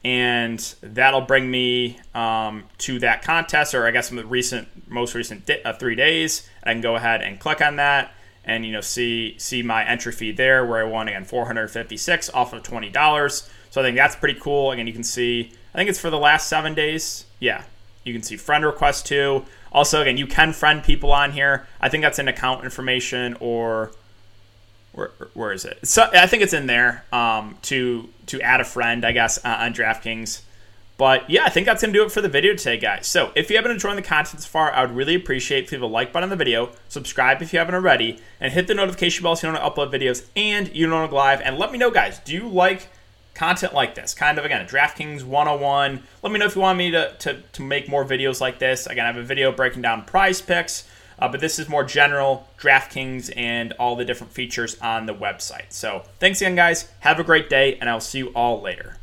and 0.04 0.75
that'll 0.80 1.21
bring 1.21 1.50
me 1.50 1.99
um, 2.14 2.64
to 2.78 2.99
that 3.00 3.23
contest, 3.23 3.75
or 3.75 3.87
I 3.87 3.90
guess 3.90 4.09
the 4.09 4.25
recent, 4.25 4.88
most 4.90 5.14
recent 5.14 5.47
di- 5.47 5.62
uh, 5.62 5.73
three 5.75 5.94
days. 5.94 6.49
I 6.64 6.73
can 6.73 6.80
go 6.80 6.97
ahead 6.97 7.23
and 7.23 7.38
click 7.38 7.61
on 7.61 7.76
that, 7.76 8.12
and 8.44 8.66
you 8.66 8.73
know 8.73 8.80
see 8.80 9.38
see 9.38 9.62
my 9.62 9.85
entry 9.85 10.12
fee 10.12 10.32
there, 10.32 10.64
where 10.66 10.85
I 10.85 10.88
won 10.88 11.09
again 11.09 11.25
456 11.25 12.30
off 12.30 12.52
of 12.52 12.62
twenty 12.62 12.90
dollars. 12.90 13.49
So 13.71 13.80
I 13.80 13.85
think 13.85 13.97
that's 13.97 14.16
pretty 14.16 14.38
cool. 14.38 14.73
Again, 14.73 14.87
you 14.87 14.92
can 14.92 15.04
see. 15.04 15.52
I 15.75 15.78
think 15.78 15.88
it's 15.88 16.00
for 16.00 16.11
the 16.11 16.18
last 16.18 16.49
seven 16.49 16.75
days. 16.75 17.25
Yeah, 17.38 17.62
you 18.04 18.12
can 18.12 18.23
see 18.23 18.37
friend 18.37 18.64
request 18.64 19.06
too. 19.06 19.44
Also, 19.71 20.02
again, 20.02 20.18
you 20.18 20.26
can 20.26 20.52
friend 20.52 20.82
people 20.82 21.12
on 21.12 21.32
here. 21.32 21.66
I 21.80 21.88
think 21.88 22.02
that's 22.02 22.18
in 22.18 22.28
account 22.28 22.64
information 22.64 23.37
or 23.40 23.92
where, 24.92 25.11
where 25.35 25.52
is 25.52 25.64
it? 25.64 25.78
So 25.87 26.09
I 26.12 26.26
think 26.26 26.42
it's 26.42 26.52
in 26.52 26.66
there 26.66 27.04
um, 27.12 27.56
to 27.62 28.09
to 28.26 28.41
add 28.41 28.61
a 28.61 28.64
friend, 28.64 29.05
I 29.05 29.12
guess, 29.12 29.38
uh, 29.45 29.57
on 29.61 29.75
DraftKings. 29.75 30.43
But 30.99 31.29
yeah, 31.29 31.45
I 31.45 31.49
think 31.49 31.67
that's 31.67 31.83
gonna 31.83 31.93
do 31.93 32.05
it 32.05 32.12
for 32.12 32.21
the 32.21 32.29
video 32.29 32.55
today, 32.55 32.76
guys. 32.76 33.07
So 33.07 33.33
if 33.35 33.50
you 33.50 33.57
have 33.57 33.64
been 33.64 33.73
enjoying 33.73 33.97
the 33.97 34.02
content 34.02 34.43
so 34.43 34.49
far, 34.49 34.73
I 34.73 34.83
would 34.83 34.95
really 34.95 35.14
appreciate 35.14 35.64
if 35.64 35.73
you 35.73 35.79
leave 35.79 35.83
a 35.83 35.87
like 35.87 36.12
button 36.12 36.25
on 36.25 36.31
the 36.31 36.37
video, 36.37 36.71
subscribe 36.88 37.43
if 37.43 37.52
you 37.52 37.59
haven't 37.59 37.75
already, 37.75 38.21
and 38.38 38.52
hit 38.52 38.67
the 38.67 38.75
notification 38.75 39.23
bell 39.23 39.35
so 39.35 39.49
you 39.49 39.55
don't 39.55 39.62
upload 39.62 39.93
videos 39.93 40.26
and 40.37 40.75
you 40.75 40.87
don't 40.87 41.11
go 41.11 41.17
live. 41.17 41.41
And 41.41 41.59
let 41.59 41.73
me 41.73 41.79
know, 41.79 41.91
guys, 41.91 42.21
do 42.21 42.33
you 42.33 42.49
like 42.49 42.88
content 43.35 43.75
like 43.75 43.95
this? 43.95 44.14
Kind 44.14 44.38
of 44.38 44.45
again, 44.45 44.67
DraftKings 44.67 45.25
101. 45.25 46.02
Let 46.23 46.33
me 46.33 46.38
know 46.38 46.47
if 46.47 46.55
you 46.55 46.61
want 46.61 46.79
me 46.79 46.91
to, 46.93 47.14
to, 47.21 47.41
to 47.41 47.62
make 47.62 47.88
more 47.88 48.05
videos 48.05 48.41
like 48.41 48.59
this. 48.59 48.87
Again, 48.87 49.05
I 49.05 49.09
have 49.09 49.17
a 49.17 49.25
video 49.25 49.50
breaking 49.50 49.83
down 49.83 50.05
prize 50.05 50.41
picks. 50.41 50.88
Uh, 51.23 51.29
but 51.29 51.38
this 51.38 51.61
is 51.61 51.69
more 51.69 51.85
general 51.85 52.49
DraftKings 52.59 53.33
and 53.37 53.71
all 53.75 53.95
the 53.95 54.05
different 54.05 54.33
features 54.33 54.76
on 54.81 55.07
the 55.07 55.14
website. 55.14 55.67
So 55.73 56.02
thanks 56.19 56.41
again, 56.41 56.57
guys. 56.57 56.91
Have 56.99 57.21
a 57.21 57.23
great 57.23 57.49
day, 57.49 57.79
and 57.81 57.88
I'll 57.88 58.00
see 58.00 58.19
you 58.19 58.31
all 58.31 58.61
later. 58.61 58.97